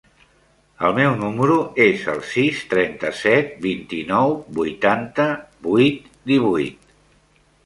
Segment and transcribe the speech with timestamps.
[0.87, 6.91] El meu número es el sis, trenta-set, vint-i-nou, vuitanta-vuit, divuit.